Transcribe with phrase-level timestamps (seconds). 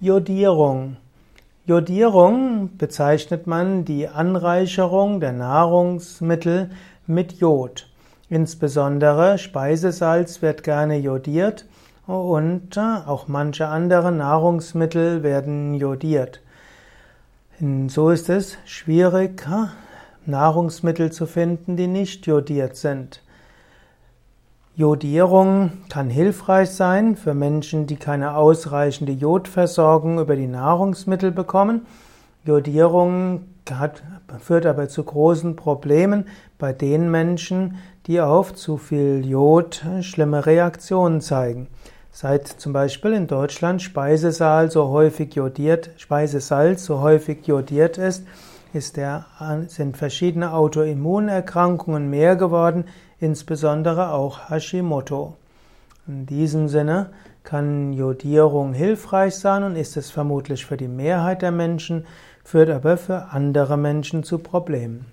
[0.00, 0.96] Jodierung.
[1.66, 6.70] Jodierung bezeichnet man die Anreicherung der Nahrungsmittel
[7.08, 7.90] mit Jod.
[8.30, 11.66] Insbesondere Speisesalz wird gerne jodiert
[12.06, 16.42] und auch manche andere Nahrungsmittel werden jodiert.
[17.88, 19.44] So ist es schwierig,
[20.26, 23.20] Nahrungsmittel zu finden, die nicht jodiert sind.
[24.78, 31.84] Jodierung kann hilfreich sein für Menschen, die keine ausreichende Jodversorgung über die Nahrungsmittel bekommen.
[32.44, 34.04] Jodierung hat,
[34.38, 36.26] führt aber zu großen Problemen
[36.58, 41.66] bei den Menschen, die auf zu viel Jod schlimme Reaktionen zeigen.
[42.12, 48.28] Seit zum Beispiel in Deutschland Speisesaal so häufig jodiert, Speisesalz so häufig jodiert ist, ist
[48.96, 49.26] der,
[49.68, 52.84] sind verschiedene Autoimmunerkrankungen mehr geworden,
[53.18, 55.36] insbesondere auch Hashimoto.
[56.06, 57.10] In diesem Sinne
[57.44, 62.06] kann Jodierung hilfreich sein und ist es vermutlich für die Mehrheit der Menschen,
[62.44, 65.06] führt aber für andere Menschen zu Problemen.